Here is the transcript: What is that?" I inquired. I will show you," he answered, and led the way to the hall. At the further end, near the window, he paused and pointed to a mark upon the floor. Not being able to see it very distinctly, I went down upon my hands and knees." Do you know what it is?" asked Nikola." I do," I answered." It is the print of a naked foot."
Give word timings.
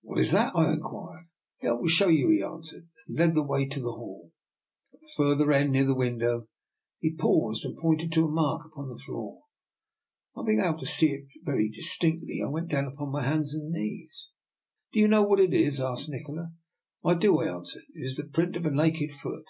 What 0.00 0.18
is 0.18 0.32
that?" 0.32 0.54
I 0.56 0.72
inquired. 0.72 1.28
I 1.62 1.72
will 1.72 1.88
show 1.88 2.08
you," 2.08 2.30
he 2.30 2.42
answered, 2.42 2.88
and 3.06 3.18
led 3.18 3.34
the 3.34 3.42
way 3.42 3.66
to 3.66 3.80
the 3.80 3.92
hall. 3.92 4.32
At 4.94 5.00
the 5.02 5.12
further 5.14 5.52
end, 5.52 5.72
near 5.72 5.84
the 5.84 5.94
window, 5.94 6.46
he 7.00 7.12
paused 7.14 7.66
and 7.66 7.76
pointed 7.76 8.10
to 8.12 8.24
a 8.24 8.30
mark 8.30 8.64
upon 8.64 8.88
the 8.88 8.96
floor. 8.96 9.42
Not 10.34 10.46
being 10.46 10.60
able 10.60 10.78
to 10.78 10.86
see 10.86 11.10
it 11.12 11.26
very 11.44 11.68
distinctly, 11.68 12.40
I 12.42 12.48
went 12.48 12.68
down 12.68 12.86
upon 12.86 13.12
my 13.12 13.24
hands 13.26 13.52
and 13.52 13.70
knees." 13.70 14.28
Do 14.94 15.00
you 15.00 15.06
know 15.06 15.22
what 15.24 15.38
it 15.38 15.52
is?" 15.52 15.80
asked 15.82 16.08
Nikola." 16.08 16.54
I 17.04 17.12
do," 17.12 17.38
I 17.42 17.54
answered." 17.54 17.84
It 17.94 18.06
is 18.06 18.16
the 18.16 18.24
print 18.24 18.56
of 18.56 18.64
a 18.64 18.70
naked 18.70 19.12
foot." 19.12 19.44